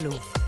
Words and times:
Hello. 0.00 0.39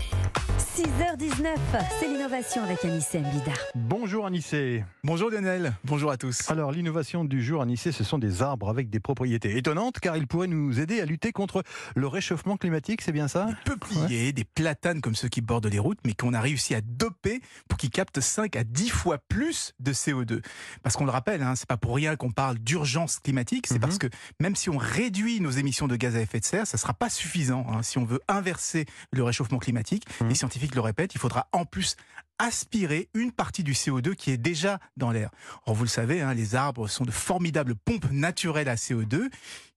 6h19, 0.87 1.55
c'est 1.97 2.09
l'innovation 2.09 2.61
avec 2.61 2.83
Anissé 2.83 3.19
Mbida. 3.19 3.53
Bonjour 3.73 4.25
Anissé. 4.25 4.83
Bonjour 5.05 5.29
Lionel, 5.29 5.71
bonjour 5.85 6.11
à 6.11 6.17
tous. 6.17 6.49
Alors 6.51 6.73
l'innovation 6.73 7.23
du 7.23 7.41
jour 7.41 7.61
Anissé, 7.61 7.93
ce 7.93 8.03
sont 8.03 8.17
des 8.17 8.41
arbres 8.41 8.69
avec 8.69 8.89
des 8.89 8.99
propriétés 8.99 9.55
étonnantes 9.57 10.01
car 10.01 10.17
ils 10.17 10.27
pourraient 10.27 10.47
nous 10.47 10.81
aider 10.81 10.99
à 10.99 11.05
lutter 11.05 11.31
contre 11.31 11.63
le 11.95 12.05
réchauffement 12.07 12.57
climatique, 12.57 13.01
c'est 13.01 13.13
bien 13.13 13.29
ça? 13.29 13.45
Des 13.45 13.55
peupliers, 13.63 14.33
des 14.33 14.43
platanes 14.43 14.99
comme 14.99 15.15
ceux 15.15 15.29
qui 15.29 15.39
bordent 15.39 15.67
les 15.67 15.79
routes, 15.79 15.99
mais 16.05 16.15
qu'on 16.15 16.33
a 16.33 16.41
réussi 16.41 16.75
à 16.75 16.81
doper 16.81 17.39
pour 17.69 17.77
qu'ils 17.77 17.89
captent 17.89 18.19
5 18.19 18.57
à 18.57 18.65
10 18.65 18.89
fois 18.89 19.19
plus 19.29 19.71
de 19.79 19.93
CO2. 19.93 20.41
Parce 20.81 20.97
qu'on 20.97 21.05
le 21.05 21.11
rappelle, 21.11 21.43
hein, 21.43 21.53
c'est 21.55 21.67
pas 21.69 21.77
pour 21.77 21.95
rien 21.95 22.17
qu'on 22.17 22.31
parle 22.31 22.59
d'urgence 22.59 23.19
climatique, 23.19 23.67
c'est 23.67 23.75
Mhm. 23.75 23.79
parce 23.79 23.97
que 23.99 24.07
même 24.41 24.57
si 24.57 24.69
on 24.69 24.77
réduit 24.77 25.39
nos 25.39 25.51
émissions 25.51 25.87
de 25.87 25.95
gaz 25.95 26.17
à 26.17 26.19
effet 26.19 26.41
de 26.41 26.45
serre, 26.45 26.67
ça 26.67 26.77
sera 26.77 26.93
pas 26.93 27.09
suffisant. 27.09 27.65
hein. 27.71 27.83
Si 27.83 27.97
on 27.99 28.03
veut 28.03 28.19
inverser 28.27 28.85
le 29.11 29.23
réchauffement 29.23 29.59
climatique, 29.59 30.03
Mhm. 30.19 30.27
les 30.27 30.35
scientifiques 30.35 30.72
le 30.75 30.81
répètent, 30.81 31.15
il 31.15 31.19
faudra 31.19 31.47
en 31.51 31.65
plus 31.65 31.95
aspirer 32.39 33.09
une 33.13 33.31
partie 33.31 33.63
du 33.63 33.73
CO2 33.73 34.15
qui 34.15 34.31
est 34.31 34.37
déjà 34.37 34.79
dans 34.97 35.11
l'air. 35.11 35.29
Or, 35.65 35.75
vous 35.75 35.83
le 35.83 35.89
savez, 35.89 36.21
hein, 36.21 36.33
les 36.33 36.55
arbres 36.55 36.87
sont 36.87 37.05
de 37.05 37.11
formidables 37.11 37.75
pompes 37.75 38.11
naturelles 38.11 38.69
à 38.69 38.75
CO2. 38.75 39.29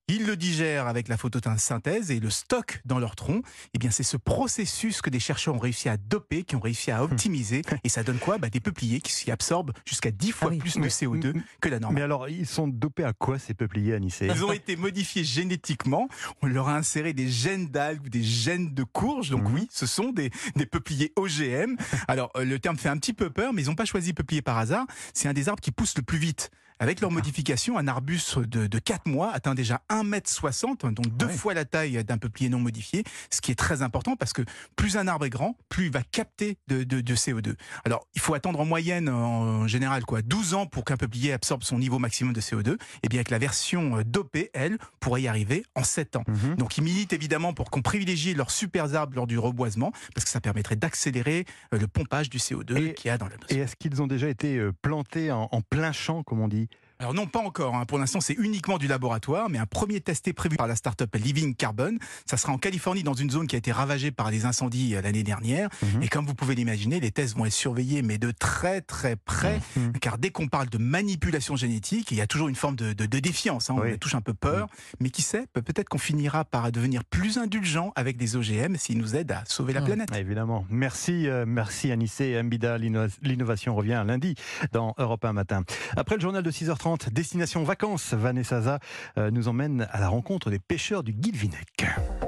Ils 0.09 0.25
le 0.25 0.37
digèrent 0.37 0.87
avec 0.87 1.09
la 1.09 1.17
photosynthèse 1.17 2.11
et 2.11 2.21
le 2.21 2.29
stockent 2.29 2.79
dans 2.85 2.97
leur 2.97 3.17
tronc. 3.17 3.41
Eh 3.73 3.77
bien, 3.77 3.91
c'est 3.91 4.03
ce 4.03 4.15
processus 4.15 5.01
que 5.01 5.09
des 5.09 5.19
chercheurs 5.19 5.53
ont 5.55 5.59
réussi 5.59 5.89
à 5.89 5.97
doper, 5.97 6.43
qui 6.43 6.55
ont 6.55 6.61
réussi 6.61 6.91
à 6.91 7.03
optimiser. 7.03 7.61
Et 7.83 7.89
ça 7.89 8.03
donne 8.03 8.17
quoi? 8.17 8.37
Bah, 8.37 8.49
Des 8.49 8.61
peupliers 8.61 9.01
qui 9.01 9.11
s'y 9.11 9.31
absorbent 9.31 9.73
jusqu'à 9.85 10.11
10 10.11 10.31
fois 10.31 10.47
Ah 10.49 10.53
oui. 10.53 10.59
plus 10.59 10.75
de 10.75 10.79
Mais- 10.79 10.87
CO2 10.87 11.33
que 11.59 11.67
la 11.67 11.79
norme. 11.81 11.95
Mais 11.95 12.01
alors, 12.03 12.29
ils 12.29 12.45
sont 12.47 12.69
dopés 12.69 13.03
à 13.03 13.11
quoi 13.11 13.37
ces 13.37 13.53
peupliers 13.53 13.95
Anissé? 13.95 14.27
Ils 14.33 14.45
ont 14.45 14.53
été 14.53 14.77
modifiés 14.77 15.25
génétiquement. 15.25 16.07
On 16.41 16.47
leur 16.47 16.69
a 16.69 16.77
inséré 16.77 17.11
des 17.11 17.27
gènes 17.27 17.67
d'algues 17.67 18.05
ou 18.05 18.09
des 18.09 18.23
gènes 18.23 18.73
de 18.73 18.83
courges. 18.85 19.29
Donc 19.31 19.43
Mhm. 19.49 19.53
oui, 19.55 19.67
ce 19.71 19.85
sont 19.85 20.13
des, 20.13 20.31
des 20.55 20.65
peupliers 20.65 21.11
OGM. 21.17 21.75
Alors 22.07 22.31
euh, 22.37 22.45
le 22.45 22.59
terme 22.59 22.77
fait 22.77 22.87
un 22.89 22.97
petit 22.97 23.13
peu 23.13 23.29
peur, 23.29 23.51
mais 23.51 23.61
ils 23.63 23.65
n'ont 23.67 23.75
pas 23.75 23.83
choisi 23.83 24.13
peuplier 24.13 24.41
par 24.41 24.57
hasard. 24.57 24.85
C'est 25.13 25.27
un 25.27 25.33
des 25.33 25.49
arbres 25.49 25.61
qui 25.61 25.71
pousse 25.71 25.97
le 25.97 26.01
plus 26.03 26.17
vite. 26.17 26.49
Avec 26.79 27.01
leur 27.01 27.11
modification, 27.11 27.77
un 27.77 27.87
arbuste 27.87 28.39
de, 28.39 28.67
de 28.67 28.79
4 28.79 29.07
mois 29.07 29.31
atteint 29.31 29.55
déjà 29.55 29.81
1m60, 29.89 30.93
donc 30.93 31.07
deux 31.17 31.25
Ouais. 31.27 31.33
fois 31.33 31.53
la 31.53 31.65
taille 31.65 32.03
d'un 32.03 32.17
peuplier 32.17 32.49
non 32.49 32.59
modifié, 32.59 33.03
ce 33.29 33.41
qui 33.41 33.51
est 33.51 33.55
très 33.55 33.81
important 33.81 34.15
parce 34.15 34.31
que 34.33 34.43
plus 34.75 34.95
un 34.97 35.07
arbre 35.07 35.25
est 35.25 35.29
grand, 35.29 35.57
plus 35.69 35.87
il 35.87 35.91
va 35.91 36.01
capter 36.03 36.57
de, 36.67 36.83
de- 36.83 37.01
de 37.01 37.15
CO2. 37.15 37.55
Alors, 37.85 38.07
il 38.15 38.21
faut 38.21 38.33
attendre 38.33 38.59
en 38.59 38.65
moyenne, 38.65 39.09
en 39.09 39.67
général, 39.67 40.05
quoi, 40.05 40.21
12 40.21 40.53
ans 40.53 40.65
pour 40.65 40.85
qu'un 40.85 40.97
peuplier 40.97 41.33
absorbe 41.33 41.63
son 41.63 41.79
niveau 41.79 41.99
maximum 41.99 42.33
de 42.33 42.41
CO2. 42.41 42.77
Et 43.03 43.09
bien, 43.09 43.19
avec 43.19 43.29
la 43.29 43.37
version 43.39 43.97
euh, 43.97 44.03
dopée, 44.03 44.49
elle, 44.53 44.77
pourrait 44.99 45.23
y 45.23 45.27
arriver 45.27 45.65
en 45.75 45.83
7 45.83 46.15
ans. 46.15 46.23
Mhm. 46.27 46.55
Donc, 46.55 46.77
ils 46.77 46.83
militent 46.83 47.13
évidemment 47.13 47.53
pour 47.53 47.69
qu'on 47.71 47.81
privilégie 47.81 48.33
leurs 48.33 48.51
super 48.51 48.95
arbres 48.95 49.15
lors 49.15 49.27
du 49.27 49.37
reboisement, 49.39 49.91
parce 50.13 50.23
que 50.25 50.29
ça 50.31 50.39
permettrait 50.41 50.75
d'accélérer 50.75 51.45
euh, 51.73 51.79
le 51.79 51.87
pompage 51.87 52.29
du 52.29 52.37
CO2 52.37 52.77
Et- 52.77 52.93
qu'il 52.93 53.07
y 53.09 53.11
a 53.11 53.17
dans 53.17 53.27
Et 53.27 53.31
l'atmosphère. 53.31 53.63
est-ce 53.63 53.75
qu'ils 53.75 54.01
ont 54.01 54.07
déjà 54.07 54.29
été 54.29 54.57
euh, 54.57 54.71
plantés 54.81 55.31
en, 55.31 55.49
en 55.51 55.61
plein 55.61 55.91
champ, 55.91 56.23
comme 56.23 56.39
on 56.41 56.47
dit? 56.47 56.66
Alors 56.99 57.13
non, 57.13 57.27
pas 57.27 57.39
encore. 57.39 57.75
hein. 57.75 57.85
Pour 57.85 57.99
l'instant, 57.99 58.19
c'est 58.21 58.33
uniquement 58.33 58.79
du 58.79 58.87
laboratoire, 58.87 59.49
mais 59.49 59.59
un 59.59 59.67
premier 59.67 60.01
test 60.01 60.27
est 60.27 60.33
prévu 60.33 60.57
par 60.57 60.65
la 60.67 60.75
start-up 60.75 61.13
Living 61.15 61.53
Carbon. 61.53 61.95
Ça 62.25 62.37
sera 62.37 62.51
en 62.53 62.57
Californie, 62.57 63.03
dans 63.03 63.13
une 63.13 63.29
zone 63.29 63.45
qui 63.45 63.55
a 63.55 63.59
été 63.59 63.71
ravagée 63.71 64.09
par 64.09 64.31
les 64.31 64.45
incendies 64.45 64.95
euh, 64.95 65.01
l'année 65.01 65.21
dernière. 65.21 65.69
Mhm. 65.83 66.01
Et 66.01 66.07
comme 66.07 66.25
vous 66.25 66.33
pouvez 66.33 66.55
l'imaginer, 66.55 66.99
les 66.99 67.11
tests 67.11 67.37
vont 67.37 67.45
être 67.45 67.53
surveillés, 67.53 68.01
mais 68.01 68.17
de 68.17 68.31
très 68.31 68.81
très 68.81 69.15
près. 69.15 69.59
Mhm. 69.75 69.93
Car 70.01 70.17
dès 70.17 70.31
qu'on 70.31 70.47
parle 70.47 70.69
de 70.69 70.79
manipulation 70.79 71.55
génétique, 71.55 72.09
il 72.09 72.17
y 72.17 72.21
a 72.21 72.25
toujours 72.25 72.47
une 72.47 72.55
forme 72.55 72.75
de, 72.75 72.93
de- 72.93 73.05
de 73.05 73.19
défiance. 73.19 73.69
hein. 73.69 73.75
On 73.77 73.81
Oui. 73.81 73.99
touche 73.99 74.15
un 74.15 74.21
peu 74.21 74.33
peur. 74.33 74.67
Mais 74.99 75.11
qui 75.11 75.21
sait, 75.21 75.45
peut- 75.53 75.61
peut-être 75.61 75.89
qu'on 75.89 75.99
finira 75.99 76.45
par 76.45 76.71
devenir 76.71 77.03
plus 77.03 77.37
indulgent 77.37 77.91
avec 77.95 78.17
des 78.17 78.35
OGM 78.35 78.75
s'ils 78.75 78.97
nous 78.97 79.15
aident 79.15 79.33
à 79.33 79.43
sauver 79.45 79.73
la 79.73 79.81
Mhm. 79.81 79.85
planète. 79.85 80.09
Ah, 80.11 80.19
Évidemment. 80.19 80.65
Merci, 80.71 81.27
euh, 81.27 81.45
merci 81.47 81.91
Anissé 81.91 82.41
Mbida. 82.41 82.79
L'inno- 82.79 83.05
L'innovation 83.21 83.75
revient 83.75 84.03
lundi 84.07 84.33
dans 84.71 84.95
Europe 84.97 85.23
1 85.25 85.33
matin. 85.33 85.63
Après 85.95 86.15
le 86.15 86.21
journal 86.21 86.41
de 86.41 86.49
6h30, 86.51 86.86
Destination 86.95 87.63
Vacances, 87.63 88.13
Vanessa 88.13 88.79
euh, 89.17 89.29
nous 89.31 89.47
emmène 89.47 89.87
à 89.91 89.99
la 89.99 90.07
rencontre 90.07 90.49
des 90.49 90.59
pêcheurs 90.59 91.03
du 91.03 91.11
Guilvinec. 91.11 91.85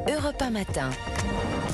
Europe 0.08 0.42
1 0.42 0.50
matin. 0.50 0.90